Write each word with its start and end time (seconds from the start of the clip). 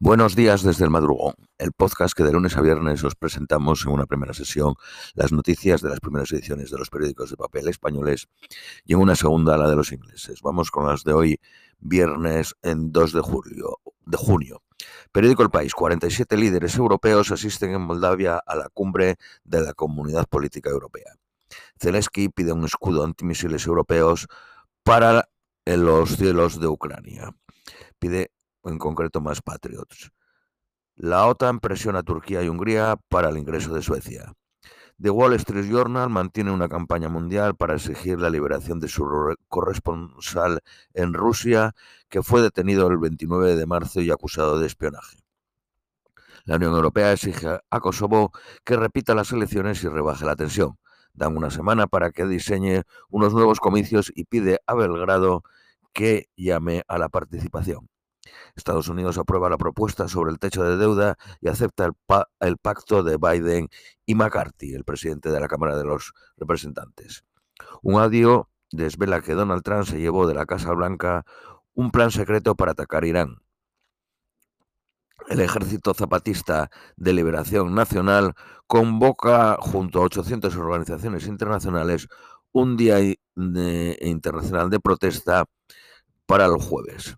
Buenos 0.00 0.36
días 0.36 0.62
desde 0.62 0.84
el 0.84 0.90
madrugón, 0.90 1.34
el 1.58 1.72
podcast 1.72 2.16
que 2.16 2.22
de 2.22 2.30
lunes 2.32 2.56
a 2.56 2.60
viernes 2.60 3.02
os 3.02 3.16
presentamos 3.16 3.84
en 3.84 3.90
una 3.90 4.06
primera 4.06 4.32
sesión 4.32 4.76
las 5.14 5.32
noticias 5.32 5.82
de 5.82 5.88
las 5.88 5.98
primeras 5.98 6.30
ediciones 6.30 6.70
de 6.70 6.78
los 6.78 6.88
periódicos 6.88 7.30
de 7.30 7.36
papel 7.36 7.66
españoles 7.66 8.28
y 8.84 8.92
en 8.92 9.00
una 9.00 9.16
segunda 9.16 9.56
la 9.56 9.68
de 9.68 9.74
los 9.74 9.90
ingleses. 9.90 10.40
Vamos 10.40 10.70
con 10.70 10.86
las 10.86 11.02
de 11.02 11.14
hoy, 11.14 11.40
viernes 11.80 12.54
en 12.62 12.92
2 12.92 13.12
de 13.12 13.20
julio. 13.22 13.80
De 14.06 14.16
junio. 14.16 14.62
Periódico 15.10 15.42
El 15.42 15.50
País, 15.50 15.74
47 15.74 16.36
líderes 16.36 16.76
europeos 16.76 17.32
asisten 17.32 17.72
en 17.72 17.80
Moldavia 17.80 18.40
a 18.46 18.54
la 18.54 18.68
cumbre 18.68 19.16
de 19.42 19.62
la 19.62 19.74
Comunidad 19.74 20.28
Política 20.28 20.70
Europea. 20.70 21.12
Zelensky 21.76 22.28
pide 22.28 22.52
un 22.52 22.64
escudo 22.64 23.02
antimisiles 23.02 23.66
europeos 23.66 24.28
para 24.84 25.28
los 25.66 26.16
cielos 26.16 26.60
de 26.60 26.68
Ucrania. 26.68 27.34
Pide 27.98 28.30
en 28.64 28.78
concreto 28.78 29.20
más 29.20 29.42
Patriots. 29.42 30.10
La 30.96 31.26
OTAN 31.26 31.60
presiona 31.60 32.00
a 32.00 32.02
Turquía 32.02 32.42
y 32.42 32.48
Hungría 32.48 32.96
para 33.08 33.28
el 33.28 33.38
ingreso 33.38 33.72
de 33.72 33.82
Suecia. 33.82 34.32
The 35.00 35.10
Wall 35.10 35.34
Street 35.34 35.70
Journal 35.70 36.10
mantiene 36.10 36.50
una 36.50 36.68
campaña 36.68 37.08
mundial 37.08 37.54
para 37.54 37.74
exigir 37.74 38.18
la 38.18 38.30
liberación 38.30 38.80
de 38.80 38.88
su 38.88 39.06
corresponsal 39.46 40.60
en 40.92 41.14
Rusia, 41.14 41.76
que 42.08 42.24
fue 42.24 42.42
detenido 42.42 42.88
el 42.88 42.98
29 42.98 43.54
de 43.54 43.64
marzo 43.64 44.00
y 44.00 44.10
acusado 44.10 44.58
de 44.58 44.66
espionaje. 44.66 45.18
La 46.46 46.56
Unión 46.56 46.74
Europea 46.74 47.12
exige 47.12 47.60
a 47.70 47.80
Kosovo 47.80 48.32
que 48.64 48.74
repita 48.74 49.14
las 49.14 49.30
elecciones 49.30 49.84
y 49.84 49.88
rebaje 49.88 50.24
la 50.24 50.34
tensión. 50.34 50.78
Dan 51.12 51.36
una 51.36 51.50
semana 51.50 51.86
para 51.86 52.10
que 52.10 52.26
diseñe 52.26 52.82
unos 53.08 53.32
nuevos 53.32 53.60
comicios 53.60 54.10
y 54.12 54.24
pide 54.24 54.58
a 54.66 54.74
Belgrado 54.74 55.44
que 55.92 56.28
llame 56.36 56.82
a 56.88 56.98
la 56.98 57.08
participación. 57.08 57.88
Estados 58.56 58.88
Unidos 58.88 59.18
aprueba 59.18 59.50
la 59.50 59.58
propuesta 59.58 60.08
sobre 60.08 60.30
el 60.30 60.38
techo 60.38 60.64
de 60.64 60.76
deuda 60.76 61.16
y 61.40 61.48
acepta 61.48 61.90
el, 62.40 62.56
pacto 62.58 63.02
de 63.02 63.16
Biden 63.16 63.68
y 64.06 64.14
McCarthy, 64.14 64.74
el 64.74 64.84
presidente 64.84 65.30
de 65.30 65.40
la 65.40 65.48
Cámara 65.48 65.76
de 65.76 65.84
los 65.84 66.12
Representantes. 66.36 67.24
Un 67.82 68.00
audio 68.00 68.48
desvela 68.70 69.20
que 69.20 69.34
Donald 69.34 69.62
Trump 69.62 69.84
se 69.84 69.98
llevó 69.98 70.26
de 70.26 70.34
la 70.34 70.46
Casa 70.46 70.72
Blanca 70.72 71.24
un 71.74 71.90
plan 71.90 72.10
secreto 72.10 72.54
para 72.54 72.72
atacar 72.72 73.04
Irán. 73.04 73.38
El 75.28 75.40
Ejército 75.40 75.92
Zapatista 75.94 76.70
de 76.96 77.12
Liberación 77.12 77.74
Nacional 77.74 78.34
convoca 78.66 79.56
junto 79.60 80.00
a 80.00 80.04
800 80.04 80.56
organizaciones 80.56 81.26
internacionales 81.26 82.08
un 82.52 82.76
día 82.76 82.98
internacional 84.00 84.70
de 84.70 84.80
protesta 84.80 85.44
para 86.26 86.46
el 86.46 86.56
jueves. 86.56 87.16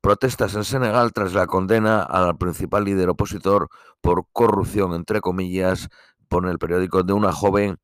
Protestas 0.00 0.54
en 0.54 0.64
Senegal 0.64 1.12
tras 1.12 1.34
la 1.34 1.46
condena 1.46 2.02
al 2.02 2.36
principal 2.38 2.84
líder 2.84 3.08
opositor 3.08 3.68
por 4.00 4.26
corrupción, 4.32 4.94
entre 4.94 5.20
comillas, 5.20 5.88
pone 6.28 6.50
el 6.50 6.58
periódico 6.58 7.02
de 7.02 7.12
una 7.12 7.32
joven 7.32 7.78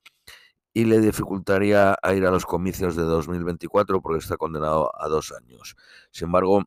y 0.72 0.84
le 0.84 1.00
dificultaría 1.00 1.96
a 2.02 2.14
ir 2.14 2.26
a 2.26 2.30
los 2.30 2.46
comicios 2.46 2.96
de 2.96 3.02
2024 3.02 4.00
porque 4.02 4.18
está 4.18 4.36
condenado 4.36 4.90
a 5.00 5.08
dos 5.08 5.32
años. 5.32 5.76
Sin 6.10 6.26
embargo, 6.26 6.64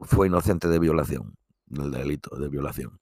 fue 0.00 0.26
inocente 0.26 0.68
de 0.68 0.78
violación, 0.78 1.36
del 1.66 1.90
delito 1.90 2.36
de 2.36 2.48
violación. 2.48 3.00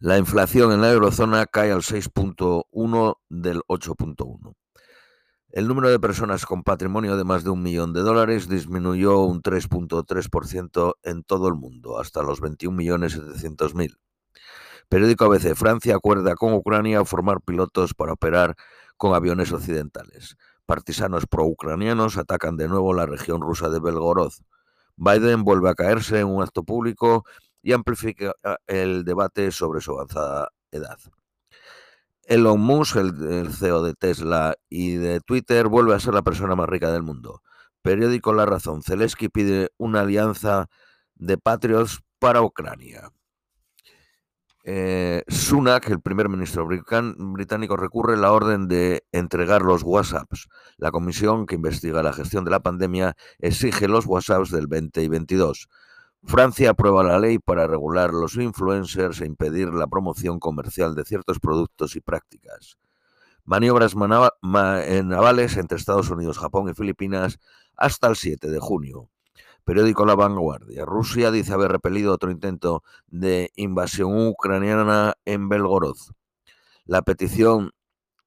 La 0.00 0.18
inflación 0.18 0.72
en 0.72 0.80
la 0.80 0.90
eurozona 0.90 1.46
cae 1.46 1.72
al 1.72 1.82
6.1 1.82 3.16
del 3.28 3.60
8.1. 3.68 4.54
El 5.52 5.68
número 5.68 5.90
de 5.90 6.00
personas 6.00 6.46
con 6.46 6.62
patrimonio 6.62 7.18
de 7.18 7.24
más 7.24 7.44
de 7.44 7.50
un 7.50 7.62
millón 7.62 7.92
de 7.92 8.00
dólares 8.00 8.48
disminuyó 8.48 9.18
un 9.18 9.42
3.3% 9.42 10.94
en 11.02 11.24
todo 11.24 11.46
el 11.48 11.54
mundo, 11.54 12.00
hasta 12.00 12.22
los 12.22 12.40
21.700.000. 12.40 13.98
Periódico 14.88 15.26
ABC, 15.26 15.54
Francia 15.54 15.94
acuerda 15.94 16.36
con 16.36 16.54
Ucrania 16.54 17.04
formar 17.04 17.42
pilotos 17.42 17.92
para 17.92 18.14
operar 18.14 18.56
con 18.96 19.14
aviones 19.14 19.52
occidentales. 19.52 20.38
Partisanos 20.64 21.26
pro-ucranianos 21.26 22.16
atacan 22.16 22.56
de 22.56 22.68
nuevo 22.68 22.94
la 22.94 23.04
región 23.04 23.42
rusa 23.42 23.68
de 23.68 23.78
Belgorod. 23.78 24.32
Biden 24.96 25.44
vuelve 25.44 25.68
a 25.68 25.74
caerse 25.74 26.20
en 26.20 26.28
un 26.28 26.42
acto 26.42 26.62
público 26.62 27.26
y 27.60 27.72
amplifica 27.72 28.32
el 28.66 29.04
debate 29.04 29.52
sobre 29.52 29.82
su 29.82 29.92
avanzada 29.92 30.48
edad. 30.70 30.98
Elon 32.24 32.60
Musk, 32.60 32.96
el, 32.96 33.52
CEO 33.52 33.82
de 33.82 33.94
Tesla 33.94 34.54
y 34.68 34.94
de 34.94 35.20
Twitter, 35.20 35.68
vuelve 35.68 35.94
a 35.94 36.00
ser 36.00 36.14
la 36.14 36.22
persona 36.22 36.54
más 36.54 36.68
rica 36.68 36.92
del 36.92 37.02
mundo. 37.02 37.42
Periódico 37.82 38.32
La 38.32 38.46
Razón. 38.46 38.82
Zelensky 38.82 39.28
pide 39.28 39.70
una 39.76 40.00
alianza 40.00 40.66
de 41.14 41.36
Patriots 41.36 42.00
para 42.18 42.42
Ucrania. 42.42 43.10
Eh, 44.64 45.24
Sunak, 45.26 45.88
el 45.88 46.00
primer 46.00 46.28
ministro 46.28 46.66
británico, 46.66 47.76
recurre 47.76 48.16
la 48.16 48.30
orden 48.30 48.68
de 48.68 49.04
entregar 49.10 49.62
los 49.62 49.82
WhatsApps. 49.82 50.48
La 50.76 50.92
comisión 50.92 51.46
que 51.46 51.56
investiga 51.56 52.02
la 52.02 52.12
gestión 52.12 52.44
de 52.44 52.52
la 52.52 52.60
pandemia 52.60 53.16
exige 53.38 53.88
los 53.88 54.06
WhatsApps 54.06 54.52
del 54.52 54.68
20 54.68 55.02
y 55.02 55.08
22. 55.08 55.68
Francia 56.24 56.70
aprueba 56.70 57.02
la 57.02 57.18
ley 57.18 57.38
para 57.38 57.66
regular 57.66 58.12
los 58.12 58.36
influencers 58.36 59.20
e 59.20 59.26
impedir 59.26 59.68
la 59.68 59.88
promoción 59.88 60.38
comercial 60.38 60.94
de 60.94 61.04
ciertos 61.04 61.40
productos 61.40 61.96
y 61.96 62.00
prácticas. 62.00 62.78
Maniobras 63.44 63.96
navales 63.96 65.56
entre 65.56 65.78
Estados 65.78 66.10
Unidos, 66.10 66.38
Japón 66.38 66.68
y 66.68 66.74
Filipinas 66.74 67.40
hasta 67.76 68.06
el 68.06 68.16
7 68.16 68.50
de 68.50 68.60
junio. 68.60 69.10
Periódico 69.64 70.04
La 70.06 70.14
Vanguardia. 70.14 70.84
Rusia 70.84 71.30
dice 71.32 71.52
haber 71.52 71.72
repelido 71.72 72.12
otro 72.12 72.30
intento 72.30 72.82
de 73.08 73.50
invasión 73.56 74.28
ucraniana 74.28 75.14
en 75.24 75.48
Belgorod. 75.48 75.96
La 76.84 77.02
petición 77.02 77.72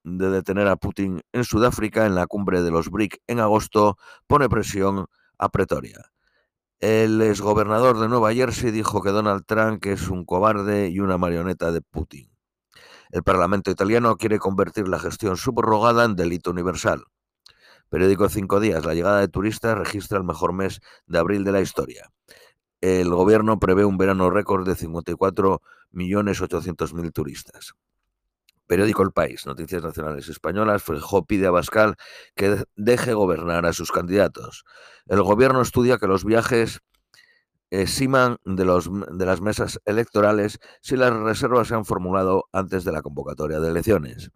de 0.03 0.29
detener 0.29 0.67
a 0.67 0.75
Putin 0.75 1.22
en 1.31 1.44
Sudáfrica 1.45 2.05
en 2.05 2.16
la 2.16 2.28
cumbre 2.28 2.61
de 2.61 2.72
los 2.72 2.89
BRIC 2.89 3.22
en 3.28 3.39
agosto 3.39 3.97
pone 4.28 4.50
presión 4.50 5.07
a 5.38 5.50
Pretoria. 5.50 6.14
El 6.81 7.21
exgobernador 7.21 7.99
de 7.99 8.09
Nueva 8.09 8.33
Jersey 8.33 8.69
dijo 8.69 9.01
que 9.01 9.11
Donald 9.11 9.45
Trump 9.45 9.85
es 9.85 10.09
un 10.09 10.25
cobarde 10.25 10.89
y 10.89 10.99
una 10.99 11.17
marioneta 11.17 11.71
de 11.71 11.79
Putin. 11.81 12.29
El 13.11 13.23
Parlamento 13.23 13.71
italiano 13.71 14.17
quiere 14.17 14.39
convertir 14.39 14.89
la 14.89 14.99
gestión 14.99 15.37
subrogada 15.37 16.03
en 16.03 16.17
delito 16.17 16.51
universal. 16.51 17.05
Periódico 17.87 18.27
Cinco 18.27 18.59
Días. 18.59 18.85
La 18.85 18.93
llegada 18.93 19.21
de 19.21 19.29
turistas 19.29 19.77
registra 19.77 20.17
el 20.17 20.25
mejor 20.25 20.51
mes 20.51 20.81
de 21.07 21.17
abril 21.17 21.45
de 21.45 21.53
la 21.53 21.61
historia. 21.61 22.11
El 22.81 23.09
gobierno 23.09 23.57
prevé 23.57 23.85
un 23.85 23.97
verano 23.97 24.29
récord 24.29 24.67
de 24.67 24.75
54.800.000 24.75 27.13
turistas. 27.13 27.73
Periódico 28.67 29.03
El 29.03 29.11
País, 29.11 29.45
Noticias 29.45 29.83
Nacionales 29.83 30.27
Españolas, 30.29 30.83
Feijóo 30.83 31.25
pide 31.25 31.47
a 31.47 31.51
Bascal 31.51 31.95
que 32.35 32.63
deje 32.75 33.13
gobernar 33.13 33.65
a 33.65 33.73
sus 33.73 33.91
candidatos. 33.91 34.65
El 35.05 35.21
gobierno 35.21 35.61
estudia 35.61 35.97
que 35.97 36.07
los 36.07 36.25
viajes 36.25 36.81
eximan 37.69 38.37
de, 38.45 38.65
las 38.65 39.41
mesas 39.41 39.79
electorales 39.85 40.59
si 40.81 40.95
las 40.95 41.13
reservas 41.13 41.67
se 41.67 41.75
han 41.75 41.85
formulado 41.85 42.45
antes 42.51 42.83
de 42.83 42.91
la 42.91 43.01
convocatoria 43.01 43.59
de 43.59 43.69
elecciones. 43.69 44.31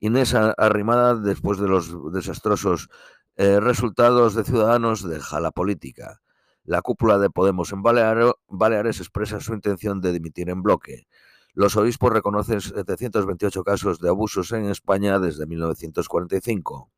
Inés 0.00 0.34
Arrimada, 0.34 1.14
después 1.14 1.58
de 1.58 1.68
los 1.68 2.12
desastrosos 2.12 2.88
eh, 3.36 3.60
resultados 3.60 4.34
de 4.34 4.44
Ciudadanos, 4.44 5.08
deja 5.08 5.40
la 5.40 5.50
política. 5.50 6.20
La 6.64 6.82
cúpula 6.82 7.18
de 7.18 7.30
Podemos 7.30 7.72
en 7.72 7.82
Baleares 7.82 9.00
expresa 9.00 9.40
su 9.40 9.52
intención 9.54 10.00
de 10.00 10.12
dimitir 10.12 10.48
en 10.48 10.62
bloque. 10.62 11.06
Los 11.54 11.76
obispos 11.76 12.12
reconocen 12.12 12.60
728 12.60 13.62
casos 13.64 13.98
de 14.00 14.08
abusos 14.08 14.52
en 14.52 14.66
España 14.66 15.18
desde 15.18 15.46
1945. 15.46 16.90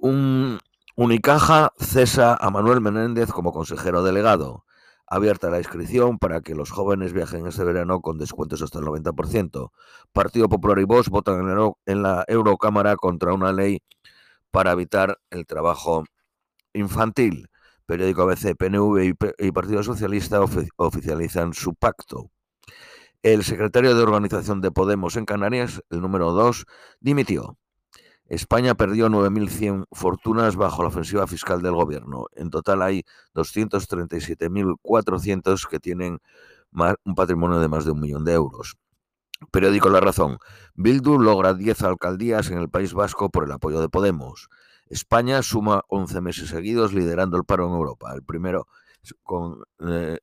Un 0.00 0.58
Unicaja 0.96 1.72
cesa 1.76 2.36
a 2.40 2.50
Manuel 2.50 2.80
Menéndez 2.80 3.32
como 3.32 3.52
consejero 3.52 4.04
delegado. 4.04 4.64
Abierta 5.08 5.50
la 5.50 5.58
inscripción 5.58 6.18
para 6.18 6.40
que 6.40 6.54
los 6.54 6.70
jóvenes 6.70 7.12
viajen 7.12 7.48
este 7.48 7.64
verano 7.64 8.00
con 8.00 8.16
descuentos 8.16 8.62
hasta 8.62 8.78
el 8.78 8.84
90%. 8.84 9.72
Partido 10.12 10.48
Popular 10.48 10.78
y 10.78 10.84
Vox 10.84 11.08
votan 11.08 11.74
en 11.86 12.02
la 12.02 12.24
Eurocámara 12.28 12.94
contra 12.94 13.34
una 13.34 13.52
ley 13.52 13.82
para 14.52 14.70
evitar 14.70 15.18
el 15.30 15.46
trabajo 15.46 16.04
infantil. 16.72 17.48
Periódico 17.86 18.22
ABC, 18.22 18.56
PNV 18.56 19.14
y 19.38 19.52
Partido 19.52 19.82
Socialista 19.82 20.40
oficializan 20.76 21.54
su 21.54 21.74
pacto. 21.74 22.30
El 23.24 23.42
secretario 23.42 23.96
de 23.96 24.02
organización 24.02 24.60
de 24.60 24.70
Podemos 24.70 25.16
en 25.16 25.24
Canarias, 25.24 25.82
el 25.88 26.02
número 26.02 26.32
2, 26.32 26.66
dimitió. 27.00 27.56
España 28.26 28.74
perdió 28.74 29.08
9.100 29.08 29.86
fortunas 29.92 30.56
bajo 30.56 30.82
la 30.82 30.90
ofensiva 30.90 31.26
fiscal 31.26 31.62
del 31.62 31.72
gobierno. 31.72 32.26
En 32.34 32.50
total 32.50 32.82
hay 32.82 33.06
237.400 33.34 35.66
que 35.66 35.80
tienen 35.80 36.18
un 36.70 37.14
patrimonio 37.14 37.60
de 37.60 37.68
más 37.68 37.86
de 37.86 37.92
un 37.92 38.00
millón 38.00 38.26
de 38.26 38.34
euros. 38.34 38.76
Periódico 39.50 39.88
La 39.88 40.00
Razón. 40.00 40.36
Bildu 40.74 41.18
logra 41.18 41.54
10 41.54 41.80
alcaldías 41.80 42.50
en 42.50 42.58
el 42.58 42.68
País 42.68 42.92
Vasco 42.92 43.30
por 43.30 43.44
el 43.44 43.52
apoyo 43.52 43.80
de 43.80 43.88
Podemos. 43.88 44.50
España 44.86 45.42
suma 45.42 45.80
11 45.88 46.20
meses 46.20 46.50
seguidos 46.50 46.92
liderando 46.92 47.38
el 47.38 47.44
paro 47.44 47.68
en 47.68 47.72
Europa. 47.72 48.12
El 48.12 48.22
primero 48.22 48.66
con, 49.22 49.62
eh, 49.80 50.18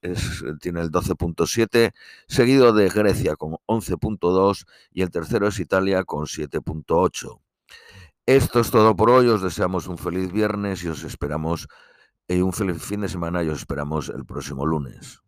tiene 0.59 0.81
el 0.81 0.91
12.7, 0.91 1.91
seguido 2.27 2.73
de 2.73 2.89
Grecia 2.89 3.35
con 3.35 3.57
11.2 3.67 4.65
y 4.91 5.01
el 5.01 5.11
tercero 5.11 5.47
es 5.47 5.59
Italia 5.59 6.03
con 6.03 6.25
7.8. 6.25 7.39
Esto 8.25 8.59
es 8.59 8.71
todo 8.71 8.95
por 8.95 9.09
hoy, 9.09 9.27
os 9.27 9.41
deseamos 9.41 9.87
un 9.87 9.97
feliz 9.97 10.31
viernes 10.31 10.83
y 10.83 10.87
os 10.87 11.03
esperamos, 11.03 11.67
y 12.27 12.41
un 12.41 12.53
feliz 12.53 12.81
fin 12.81 13.01
de 13.01 13.09
semana 13.09 13.43
y 13.43 13.49
os 13.49 13.59
esperamos 13.59 14.09
el 14.09 14.25
próximo 14.25 14.65
lunes. 14.65 15.21